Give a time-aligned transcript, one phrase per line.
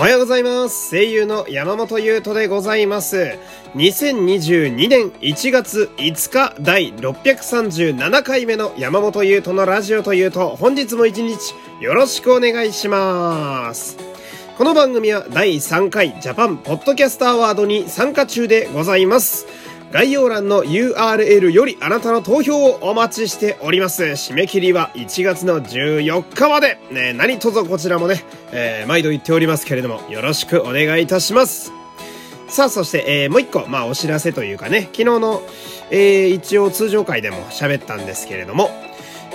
[0.00, 0.92] おはようございます。
[0.92, 3.36] 声優の山本優斗でございます。
[3.74, 13.98] 2022年1月5日第637回目の山本優斗のラジオというと、本日も一日よろしくお願いします。
[14.56, 19.46] この番組は第3回ジャパンポッドキャストアワードに参加中でございます。
[19.92, 24.04] 概要欄の URL よりあなたの投票をお待ちしております。
[24.04, 26.78] 締め切りは1月の14日まで。
[26.92, 31.72] ね、何卒こちらもね、えー毎度言っておりますけれども、よろしくお願いいたします。
[32.48, 35.42] さあ、そして、えーもう一個、まあ、お知らせというかね、昨日の、
[35.90, 38.70] えー一応通常回でも喋ったんですけれども、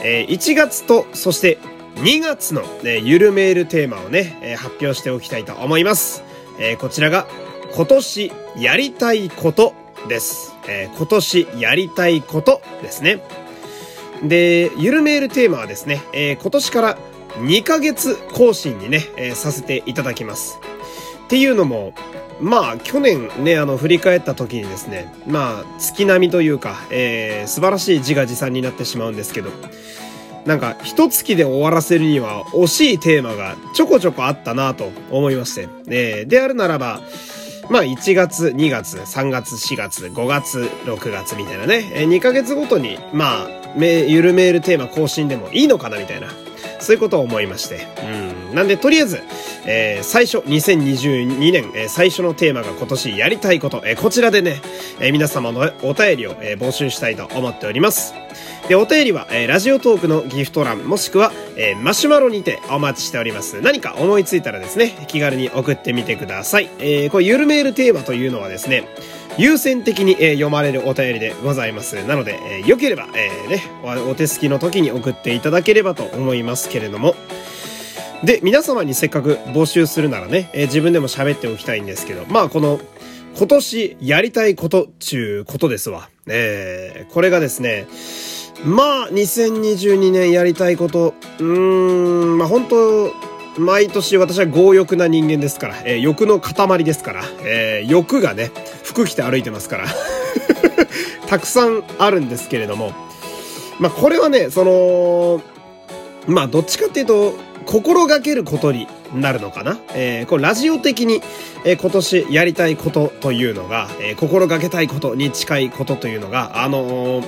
[0.05, 1.57] えー1月と、そして
[1.97, 6.23] 2月の、ね、ゆるメールテーマをね、えー発表しておきたいと思います。
[6.59, 7.27] えーこちらが、
[7.75, 9.73] 今年やりたいこと
[10.07, 10.55] です。
[10.67, 13.21] えー今年やりたいことですね。
[14.23, 16.97] で、ゆるメールテーマはですね、えー今年から
[17.39, 20.59] 2ヶ月更新にね、えーさせていただきます。
[21.25, 21.93] っていうのも、
[22.39, 29.49] まあ、去年ね、あの、振り返った時にですね、まあ、月並みというか、えー素晴らしい自画自賛になってしまうんですけど、
[30.45, 37.01] なんか、一月で終わらせるには惜しいテーマがちょこちょこあったなと思いまして、えーであるならば、
[37.69, 46.27] まあ1月、2月、3月、4月、5月、6月みたいなね、え2ヶ月ごとに、まあ、ゆるメールテーマ更新でもいいのかなみたいな、
[46.79, 47.87] そういうことを思いまして。
[48.03, 48.34] うん。
[48.55, 49.19] なんで、とりあえず、
[49.65, 54.61] えー最初、2022年、えー最初のテーマが今年やりたいこと、えーこちらでね、
[54.99, 58.13] えー皆様のお便りを、えー募集したいと思っております。
[58.67, 63.61] で、お便りは、えーラジオトークのギフト欄、もしくは、えーマシュマロにてお待ちしております。
[63.61, 66.69] 何か思いついたらですね、気軽に送ってみてください。
[66.79, 68.87] えーこれ、ゆるメールテーマというのはですね、
[69.37, 71.95] 優先的に、えー読まれるお便りでございます。
[72.07, 73.63] なので、えー良ければ、えーね、
[74.05, 77.15] おお手すきの時に送っていただければと思いますけれども、
[78.23, 82.79] で、皆様にせっかく募集するならね、えー自分でも喋っておきたいんですけど、まあこの、
[83.37, 86.09] 今年やりたいことちゅうことですわ。
[86.27, 87.87] えーこれがですね、
[88.63, 93.13] まあ、2022年やりたいこと、うーん、まあ本当
[93.59, 98.51] 毎年私は強欲な人間ですから、えー欲の塊ですから、えー欲がね、
[98.83, 99.85] 服着て歩いてますから、
[101.27, 102.93] たくさんあるんですけれども、
[103.79, 105.41] まあこれはね、その、
[106.27, 109.79] まあ、どっちかっていうと、心がけることになるのかな？
[109.93, 111.21] えーこれラジオ的に、
[111.65, 117.25] えー今年やりたいことというのが、えー心がけたいことに近いことというのが、あのー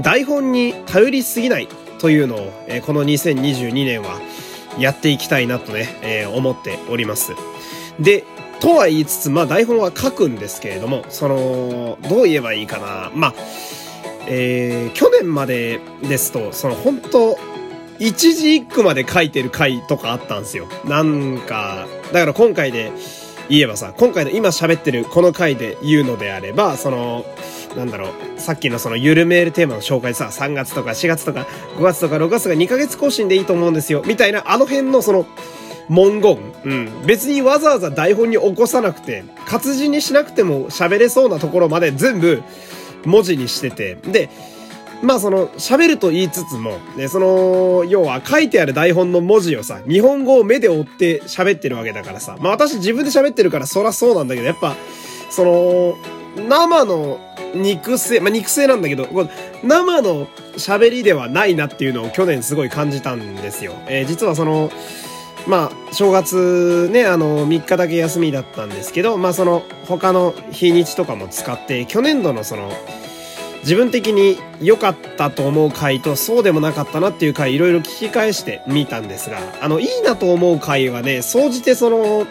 [0.00, 1.68] 台本に頼りすぎない
[1.98, 4.20] というのを、えーこの2022年は
[4.78, 7.32] やっていきたいなとね、えー思っております。
[7.98, 8.24] で、
[8.60, 13.10] とは言いつつ、まあ台本は書くんですけれども、その、どう言えばいいかな。
[13.14, 13.34] まあ、
[14.26, 17.38] えー去年までですと、その本当
[18.00, 20.66] 一字一句まで書いてる回とかあったんですよ。
[20.86, 22.92] なんか、だから今回で
[23.50, 27.26] 言えばさ、今回の今喋ってるこの回で言うのであれば、その、
[27.76, 31.46] なんだろう、さっきのそのゆるメールテーマの紹介さ、3月とか4月とか
[31.76, 34.02] 5月とか6月が2ヶ月更新でいいと思うんですよ。
[34.06, 35.26] みたいな、あの辺のその、
[35.90, 36.38] 文言。
[36.64, 37.02] うん。
[37.04, 42.42] 別にわざわざ台本に起こさなくて、活字にしなくても喋れそうなところまで全部
[43.04, 43.96] 文字にしてて。
[43.96, 44.30] で、
[45.02, 54.76] まあその、喋ると言いつつも、ね、その、要は書いてある台本の文字をさ、日本語を目で追って喋ってるわけだからさ、まあ私自分で喋ってるからそらそうなんだけど、やっぱ、
[55.30, 55.96] その、
[56.36, 57.18] 生の
[57.54, 59.08] 肉声、まあ肉声なんだけど、
[59.62, 63.72] 生の喋りではないなっていうのを去年すごい感じたんですよ。
[63.88, 64.70] えー実はその、
[65.46, 72.70] まあ、正月ね、あの、3日だけ休みだったんですけど、まあその、他の日にちとかも使って、去年度のその、
[73.62, 82.26] 自分的に良かったと思う回とそうでもなかったなっていう回いろいろ聞き返してみたんですが、あの、いいなと思う回はね、総じてその、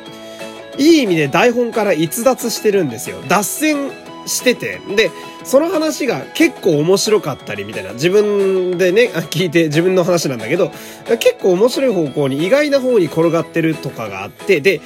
[0.77, 3.21] いい意味で台本から逸脱してるんですよ。
[3.27, 3.91] 脱線
[4.25, 4.79] してて。
[4.95, 5.11] で、
[5.43, 7.93] その話が結構面白かったりみたいな。
[7.93, 10.71] 自分でね、聞いて自分の話なんだけど、
[11.19, 14.81] 結構面白い方向に意外な方に転がってるとかがあって、で、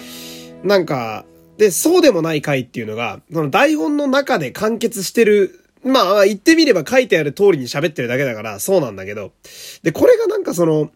[0.64, 1.26] なんか、
[1.58, 9.34] で、そうでもない回っていうのが、その台本の中で完結してるまあ、言ってみれば書いてある通りに喋ってるだけだから、そうなんだけど。
[9.84, 10.92] で、これがなんかその、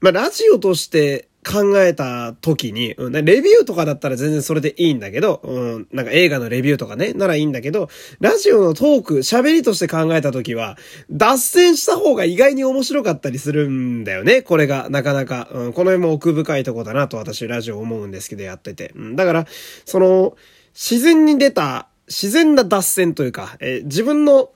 [0.00, 10.76] まあ、ラジオとして考えた時に、うん、レビューとかだったら全然それでいいんだけど、うん、なんか映画のレビューとかね、ならいいんだけど、ラジオのトーク、喋りとして考えた時は、
[11.08, 15.48] 脱線した方が意外に面白かったりするんだよね、これが、なかなか。
[15.52, 18.92] うん、この辺も奥深いとこだなと私ラジオ思うんですけど、やってて。
[18.96, 19.46] うん、だから、
[19.84, 20.36] その、
[20.74, 24.50] 自然に出た、自然な脱線というか、えー自分の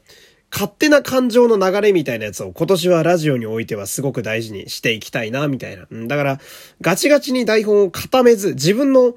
[0.52, 5.87] 勝手な感情の流れみたいなやつを今年はラジオにおいてはすごく大事にしていきたいな、みたいな。
[5.88, 6.41] うん、だから、
[6.81, 9.14] ガチガチに台本を固めず、自分の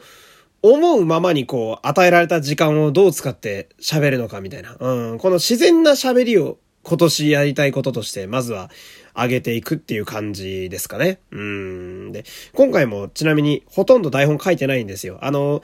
[0.62, 4.78] 思うままにこう、与えられた時間をどう使って喋るのかみたいな。
[4.80, 8.70] うん、この自然な喋りを今年やりたいこととして、まずは
[9.16, 11.20] 上げていくっていう感じですかね。
[11.32, 12.12] うん。
[12.12, 15.18] で、今回もちなみにほとんど台本書いてないんですよ。
[15.22, 15.64] あの、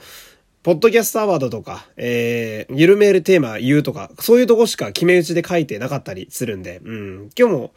[0.62, 7.72] ポッドキャストアワードとか、えー、ゆるめールテーマ言うとか、そういうとこしか決め打ちで書いてなかったりするんで、うん、今日も、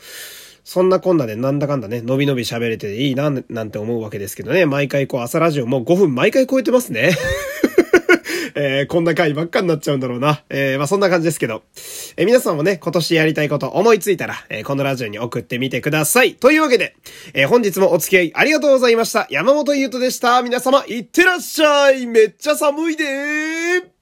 [0.65, 7.11] そんなこんなでなんだかんだね、伸び伸び喋れていいな、なんて思うわけですけどね、毎回こう朝ラジオもう5分毎回超えてますね。
[8.55, 10.43] えー、こんな回ばっかになっちゃうんだろうな。
[10.49, 11.63] えー、まあそんな感じですけど。
[12.17, 16.35] えー、皆さんもね、今年やりたいこと思いついたら、えー、このラジオに送ってみてください。
[16.35, 16.95] というわけで、
[17.33, 19.27] えー、本日もお付き合いありがとうございました。
[19.29, 20.41] 山本優斗でした。
[20.41, 22.07] 皆様、いってらっしゃい。
[22.07, 23.92] めっちゃ寒いでー。